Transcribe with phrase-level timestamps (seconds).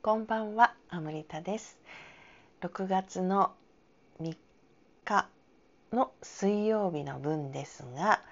[0.00, 1.76] こんばんは、アムリタです。
[2.60, 3.52] 6月の
[4.20, 4.36] 3
[5.04, 5.28] 日
[5.92, 8.22] の水曜日の分ですが、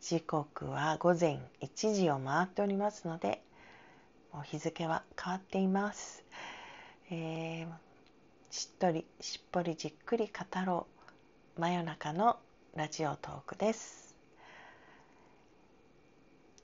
[0.00, 3.42] 時刻は午前1時を回っておりますので、
[4.32, 6.22] もう日付は変わっています。
[7.10, 7.90] えー
[8.50, 10.86] しっとりしっぽりじっくり語ろ
[11.56, 12.36] う真夜中の
[12.74, 14.16] ラジオトークです。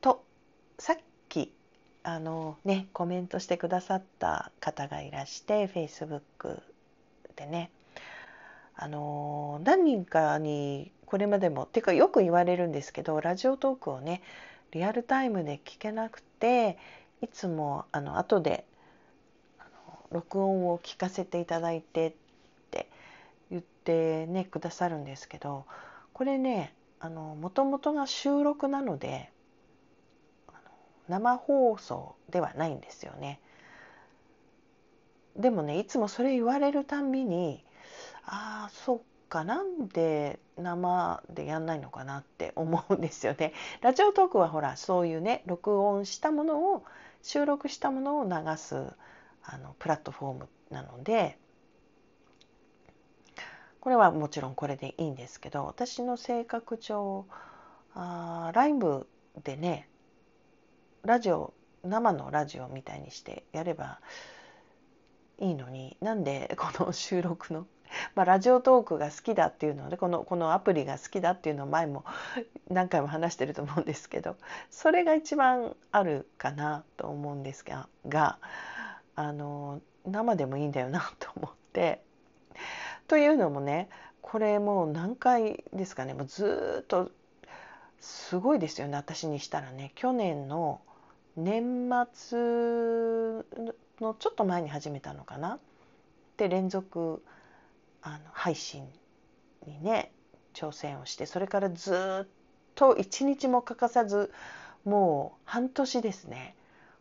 [0.01, 0.25] と
[0.79, 1.06] さっき
[2.09, 6.61] あのねコメントしてくださった方がいらして Facebook
[7.35, 7.71] でね。
[8.77, 14.23] あの何人かにこれまでもてかよく言われるんですけどラジオトークをね
[14.71, 16.79] リアルタイムで聞けなくて
[17.23, 18.67] いつもあの後で
[20.13, 22.13] 録音を聞かせていただいてっ
[22.71, 22.89] て
[23.51, 25.65] 言ってねくださるんですけど
[26.13, 29.31] これねあの元々が収録なので
[31.09, 33.41] 生放送ではないんですよね。
[35.37, 37.63] でもねいつもそれ言われるたんびに
[38.25, 43.53] ああそっかなんで生でやんないのかなって思うんですよね。
[43.83, 46.85] ラジオトークはほらそういうね録音したものを
[47.23, 48.93] 収録したものを流す
[49.43, 51.39] あのプラットフォームなので
[53.81, 57.27] これはもちろんこれでいいんですけど私の性格上
[57.95, 59.07] あライブ
[59.45, 59.89] でね
[61.07, 61.55] ラジオ
[61.85, 64.01] 生のラジオみたいにしてやれば
[65.39, 67.67] いいのになんでこの収録の、
[68.15, 72.05] まあ、ラジオトークが好きだっていうのでこのこのアプリが好きだっていうのを前も
[72.69, 74.37] 何回も話してると思うんですけど
[74.71, 78.39] それが一番あるかなと思うんですがが
[79.15, 82.03] あの生でもいいんだよなと思って。
[83.07, 83.89] というのもね
[84.21, 87.13] これもう何回ですかねもうずっと
[88.01, 90.81] すごいですよね私にしたらね去年の
[91.37, 92.39] 年末
[94.01, 95.59] のちょっと前に始めたのかな？
[96.37, 97.23] で連続
[98.03, 98.89] あの配信
[99.67, 100.13] にね
[100.55, 102.29] 挑戦をしてそれからずっ
[102.75, 104.33] と一日も欠かさず
[104.85, 106.55] もう半年ですね。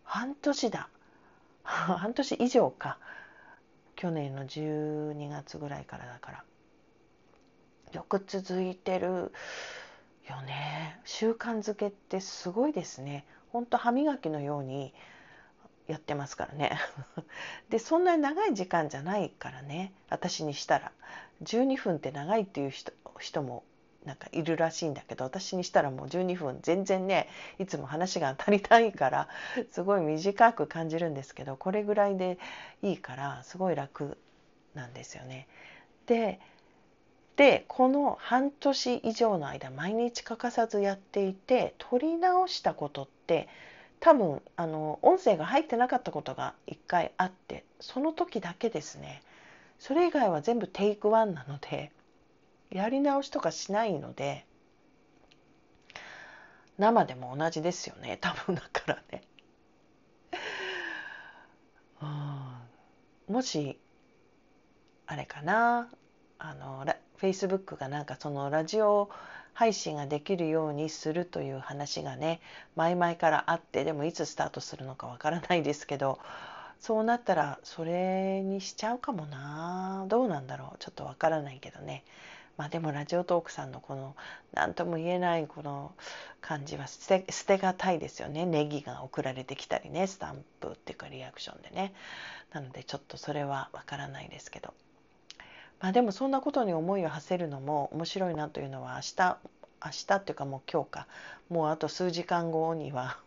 [0.04, 0.90] 半年だ。
[1.64, 2.98] 半年以上か。
[3.96, 6.44] 去年の12月ぐらいからだから。
[7.94, 9.32] よく続いてる
[10.28, 11.00] よね。
[11.06, 13.26] 習慣づけってすごいですね。
[13.56, 14.94] ほんと歯磨きのように
[15.88, 16.78] やってますからね。
[17.72, 19.94] でそんなに長い時間じゃないからね。
[20.10, 20.92] 私にしたら。
[21.42, 22.72] 12分って長いっていう
[23.18, 23.64] 人も
[24.04, 26.60] なんかいるらしいんだけど私にしたらもう12分。
[26.64, 29.30] 全然ねいつも話が足りないから
[29.72, 32.38] すごい短く感じるんですけどこれぐらいで
[32.82, 34.18] いいからすごい楽
[34.74, 35.48] なんですよね。
[36.08, 36.42] で
[37.36, 43.50] でこの半年以上の間毎日欠かさずやっていて撮り直したことって
[44.00, 49.22] 多分あの音声が入ってなかったことが1回あってその時だけですね。
[49.80, 51.92] それ以外は全部テイクワンなので
[52.72, 54.46] やり直しとかしないので
[56.78, 58.18] 生でも同じですよね。
[58.22, 59.22] 多分だからね。
[62.02, 62.06] う
[63.32, 63.34] ん。
[63.34, 63.78] もし
[65.08, 65.90] あれかな。
[66.38, 69.10] あのラ Facebook がなんかそのラジオ
[69.54, 72.42] 配信ができるようにするという話がね
[72.76, 76.20] 前々からあってでもいつスタートするのかわからないですけど
[76.80, 80.06] そうなったらそれにしちゃうかもな。
[80.08, 80.78] どうなんだろう。
[80.80, 82.04] ちょっとわからないけどね。
[82.58, 84.16] まあでもラジオトークさんのこの
[84.54, 85.94] 何とも言えないこの
[86.42, 88.46] 感じは捨て捨てがたいですよね。
[88.46, 90.08] ネギが送られてきたりね。
[90.08, 91.94] スタンプっていうかリアクションでね。
[92.52, 94.74] なのでちょっとそれはわからないですけど。
[95.80, 99.38] まあでもそんなことに思いを馳せるのも面白いなというのは明日
[99.84, 101.08] 明日っていうかもう今日か
[101.50, 103.18] もうあと数時間後には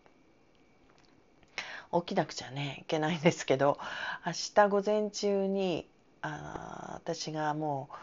[1.93, 3.79] 起きなくちゃねいけないんですけど
[4.27, 5.87] 明日午前中に
[6.21, 7.97] あ私がもう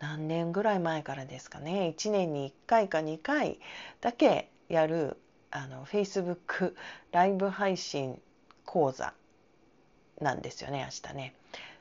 [0.00, 3.60] 何年ぐらい前からですかね1年に1回か2回
[4.00, 5.16] だけやる
[5.50, 6.74] あの Facebook
[7.12, 8.20] ライブ配信
[8.64, 9.14] 講座
[10.20, 11.34] なんですよね明日ね。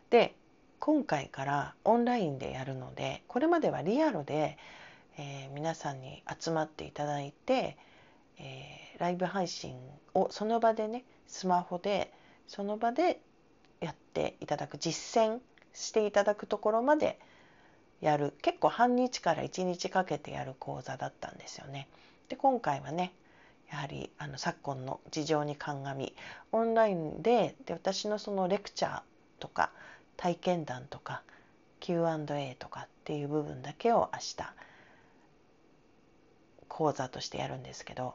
[0.10, 0.36] で
[0.82, 4.58] 今回からオンラインでやるのでこれまではリアルで、
[5.18, 7.78] えー皆さんに集まっていただいて、
[8.40, 9.76] えーライブ配信
[10.14, 12.12] をその場でねスマホで
[12.48, 13.20] その場で
[13.80, 15.40] やっていただく実践
[15.74, 17.20] していただくところまで
[18.00, 21.88] やる結構半日から1日かけてやる講座だったんですよね。
[22.28, 23.14] で今回はね
[23.72, 26.14] やはりあの昨今の事情に鑑み
[26.52, 29.02] オンラインでで私のそのレクチャー
[29.40, 29.72] とか
[30.22, 31.24] 体験談とか
[31.80, 34.36] Q&A とかっていう部分だけを明日
[36.68, 38.14] 講座としてやるんですけど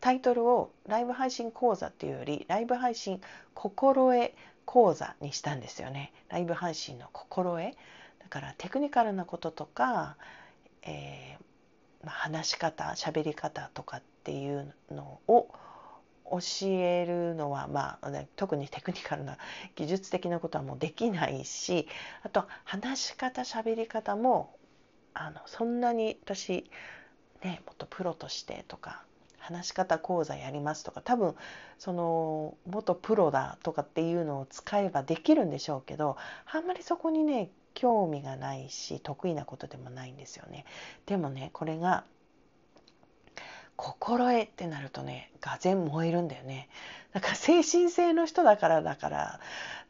[0.00, 3.20] タイトルをライブ配信講座っていうよりライブ配信
[3.54, 4.32] 心得
[4.64, 6.12] 講座にしたんですよね。
[6.28, 7.72] ライブ配信の心得。
[8.20, 10.16] だからテクニカルなこととか、
[10.82, 15.48] えー、まあ、話し方喋り方とかっていうのを
[16.30, 19.38] 教えるのは、まあ、特にテクニカルな
[19.74, 21.88] 技術的なことはもうできないし
[22.22, 24.54] あと話し方喋り方も
[25.14, 26.70] あのそんなに私、
[27.42, 29.02] ね、もっとプロとしてとか
[29.38, 31.34] 話し方講座やりますとか多分
[31.78, 36.16] その元プロだとかっていうのを使えばできるんでしょうけど
[36.52, 40.64] あんまりそこにね興味がないし得意なことでもないんですよね。
[41.06, 42.04] でもねこれが
[44.00, 46.68] 心得ってなるとねがぜ燃えるんだよね。
[47.12, 49.40] だか精神性の人だからだから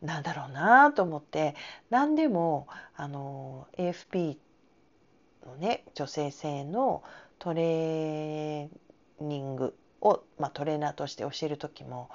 [0.03, 1.55] なんだろうなと思って
[1.91, 2.67] 何でも
[2.97, 4.37] あの AFP
[5.47, 7.03] のね女性性の
[7.39, 8.69] トレー
[9.21, 12.11] ニングを、まあ、トレーナーとして教える時も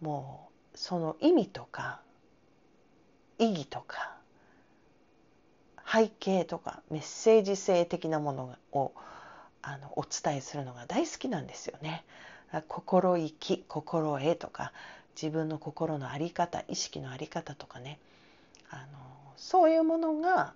[0.00, 2.00] もうその意味とか
[3.38, 4.16] 意義とか
[5.90, 8.92] 背景とかメッセージ性的なものを
[9.68, 12.04] あのお伝えするのが大好きなんですよね。
[12.68, 14.72] 心意気心得とか
[15.20, 17.98] 自分の心の在り方意識の在り方とかね
[18.70, 18.84] あの
[19.36, 20.54] そういうものが、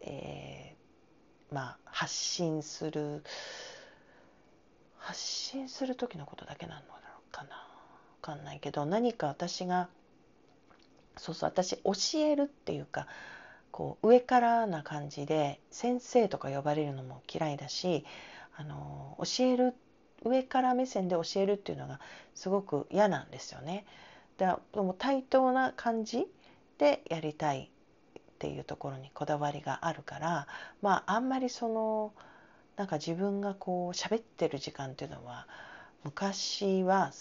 [0.00, 3.22] えー、まあ、発信する
[4.96, 6.80] 発信する時のことだけなの
[7.30, 7.66] かな
[8.22, 9.88] 分かんないけど何か私が
[11.18, 13.06] そうそう私教えるっていうか
[13.70, 18.06] こう上からな感じで先生とか呼ばれるのも嫌いだし
[18.56, 19.74] あの教える
[20.24, 22.00] 上から目線で教えるっていうのが
[22.34, 23.84] すごく嫌なんですよね。
[24.38, 26.26] でも対等な感じ
[26.78, 27.70] でやりたい
[28.18, 30.46] っていうところにこだわりがあるから
[30.82, 32.12] まああんまりその
[32.76, 35.46] なんか自分がこう喋ってる時間っていうのは
[36.04, 37.12] 昔は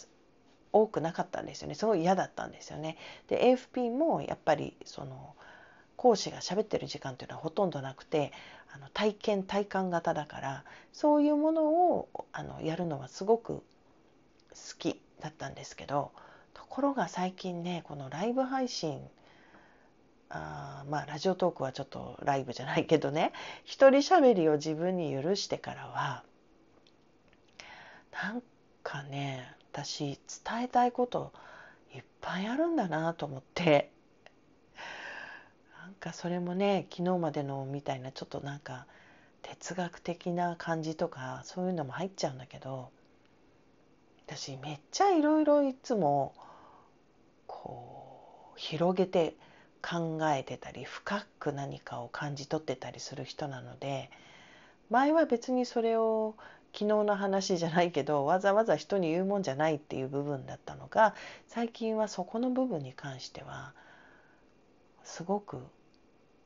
[0.73, 2.97] 多くなかったんですよねすごい嫌だったんですよね。
[3.27, 5.35] で AFP もやっぱりその
[5.97, 8.31] 講師が喋ってる時間っていうのはほとんどなくて
[8.73, 13.63] あの体験体感型だからそういうものをあのやるのはすごく好
[14.77, 16.11] きだったんですけど
[16.53, 18.99] ところが最近ねこのライブ配信
[20.29, 23.31] あまあラジオトークはちょっとライブじゃないけどね
[23.63, 26.23] 一人喋りを自分に許してからは
[28.11, 28.43] なん
[28.83, 31.31] かね私伝えたいこと
[31.93, 33.94] いっぱいあるんだなと思って。
[36.05, 38.85] かそれもね昨日までのみたいなちょっとなんか
[39.41, 42.89] 哲学的な感じとかそういうのも入っちゃうんだけど
[44.27, 46.35] 私めっちゃいろいろいつも
[47.47, 49.35] こう広げて
[49.81, 54.11] 考えてたり深く何かを感じ取ってたりする人なので
[54.91, 56.35] 前は別にそれを
[56.71, 61.15] 昨日の話じゃないけどわざわざ人に言うもんじゃないっていう部分だったのが
[61.47, 63.73] 最近はそこの部分に関しては
[65.03, 65.63] すごく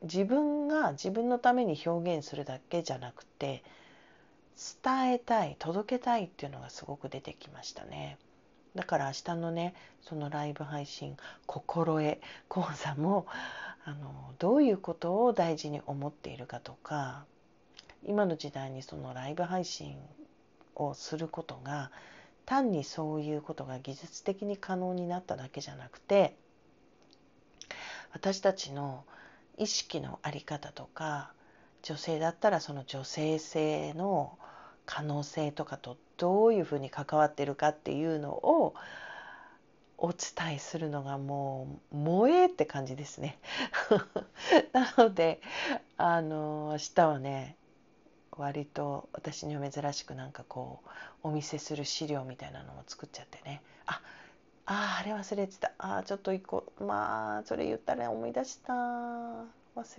[0.02, 3.64] 自分が自分のために表現するだけじゃなくて
[4.84, 8.18] 伝えたい届けたいっていうのがすごく出てきましたね。
[8.76, 11.18] だから明日のねそのライブ配信
[11.48, 13.26] 心得講座も
[13.84, 17.26] あのどういうことを大事に思っているかとか
[18.06, 19.98] 今の時代にそのライブ配信
[20.76, 21.92] をすることが
[22.46, 26.36] 単にそういうことが技術的に可能になっただけじゃなくて
[28.14, 29.04] 私たちの
[29.60, 31.32] 意識の在り方とか
[31.84, 34.38] 女性だったらその女性性の
[34.86, 38.74] 可能性とかとどういうふうに関わってるかっていうのを
[39.98, 43.38] お伝えするのがもう萌えって感じですね。
[44.72, 45.42] なので
[45.98, 47.58] あの明日はね
[48.32, 50.80] 割と私には珍しくなんかこ
[51.24, 54.02] うお見せする資料みたいなのを作っちゃってねあ
[54.72, 55.72] あああれ忘れてた。
[55.80, 56.72] あちょっと一個。
[56.80, 58.74] まあそれ言ったら思い出した。
[58.74, 59.48] 忘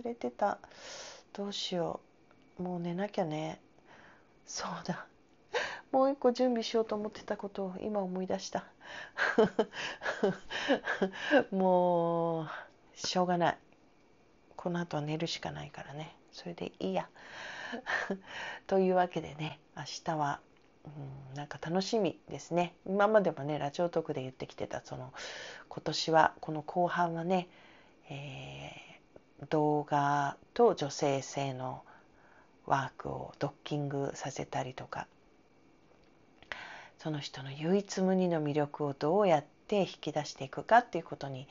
[0.05, 0.59] れてた。
[1.33, 1.99] どうしよ
[2.57, 2.63] う。
[2.63, 3.59] もう寝なきゃね。
[4.45, 5.05] そうだ。
[5.91, 8.63] もう一個準備しようと思ってたことを今思い出した。
[11.51, 12.47] もう
[12.95, 13.57] しょうがない。
[14.55, 16.15] この後は寝るしかないからね。
[16.31, 17.09] それでいいや。
[18.67, 20.39] というわけでね明日は
[20.85, 22.73] うん、なんか楽しみですね。
[22.85, 25.13] 今までもねラジオトークで言ってきてたその
[25.69, 27.47] 今年はこの後半はね、
[28.09, 31.83] えー、動画と女性性の
[32.65, 35.07] ワークをドッキングさせたりとか
[36.99, 41.47] その人の唯一無二の魅力をどうやって引き出していくかっていうことに、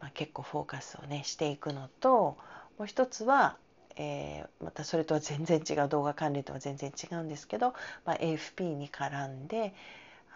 [0.00, 2.36] まあ、結構フォーカスをねしていくのと
[2.78, 3.56] もう一つは
[3.96, 7.74] えー、またそれとは全然違う動画関連とは全然違うんですけど、
[8.04, 9.74] まあ、AFP に絡んで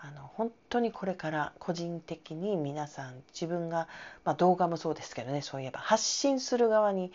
[0.00, 3.88] あの本当にこれから個人的に皆さん自分が、
[4.24, 7.12] まあ、動画もそうですけどねそういえば発信する側に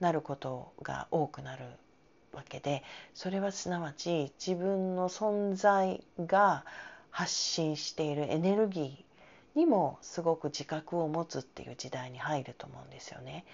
[0.00, 1.64] なることが多くなる
[2.34, 2.82] わけで
[3.14, 6.64] それはすなわち自分の存在が
[7.10, 13.46] 発信しているエネルギーにもすごく自覚を持つっていう時代に入ると思うんですよね。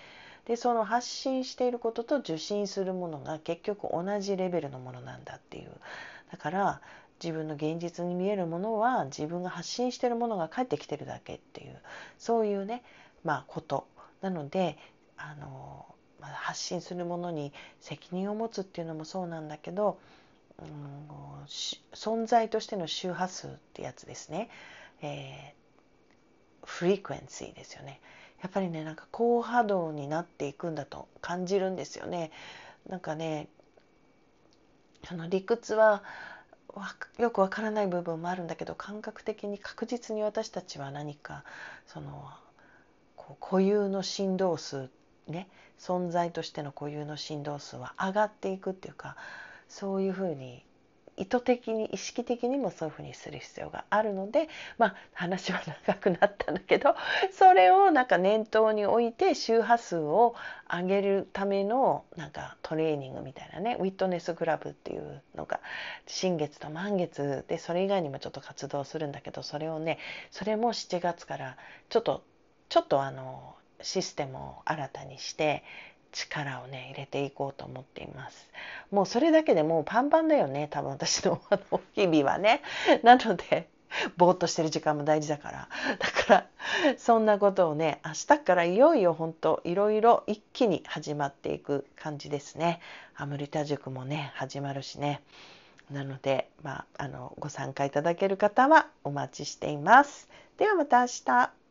[0.47, 5.71] でその発信していることと受信するものが結局同じレベルのものなんだっていう。
[6.31, 6.81] だから
[7.23, 11.81] 自分の現実に見えるものは自分が発信しているものが返ってきてるだけっていう。
[12.19, 12.83] そういうね
[13.25, 13.87] まあこと。
[14.21, 14.79] なので
[15.17, 15.87] あの、
[16.21, 19.99] ま、発信するものに責任を持つっていうのもそうなんだけど、
[20.59, 21.45] うん、
[21.93, 24.49] 存在としての周波数ってやつですね、
[25.03, 28.01] えー、フリークエンシーですよね。
[28.43, 32.31] やっぱりねなんか高波動になっていくんだと感じるんですよね。
[32.89, 33.49] なんかね
[35.09, 36.03] あの理屈は
[37.19, 41.45] よくわからない部分もあるんだけど感覚的に確実に私たちは何か
[41.87, 42.29] その
[43.17, 44.91] こう固有の振動数
[45.29, 49.17] ね存在としての固有の振動数は上がっていくっていうか
[49.69, 50.65] そういうふうに
[51.17, 56.95] 意図的に意識的にもそういうふうにする必要があるのでまあ話は長くなったんだけど
[57.33, 60.35] それをなんか念頭に置いて周波数を
[60.71, 65.61] 上げるためのなんかトレーニングみたいなねウィットネスクラブっていうのが
[66.07, 69.99] 新月と満月でそれ以外にもちょっと活動するんだけどそれをね
[70.31, 71.57] それも7月から
[71.89, 72.23] ちょっと
[72.69, 75.63] ちょっとあのシステムを新たにして
[76.13, 78.49] 力をね入れていこうと思っています。
[78.91, 82.63] もうそれだけでもうパンパンだよね多分私のあの日々はね。
[83.03, 83.69] なので
[84.17, 85.69] ぼーっとしてる時間も大事だから。
[85.99, 86.47] だから
[86.99, 92.81] そんなことをね明日からいよいよ本当いろいろ一気に始まっていく感じですね。
[93.17, 95.23] アムリタ塾もね始まるしね。
[95.91, 100.29] なので、まあ、あのご参加いただける方はお待ちしています。
[100.57, 101.62] ではまた明日。